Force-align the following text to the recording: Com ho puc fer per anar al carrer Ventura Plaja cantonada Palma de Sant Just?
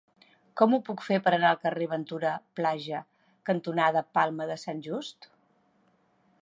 Com 0.59 0.71
ho 0.75 0.79
puc 0.85 1.01
fer 1.07 1.19
per 1.27 1.33
anar 1.37 1.49
al 1.55 1.59
carrer 1.65 1.87
Ventura 1.91 2.31
Plaja 2.61 3.03
cantonada 3.51 4.05
Palma 4.19 4.49
de 4.53 4.59
Sant 4.67 4.85
Just? 4.89 5.31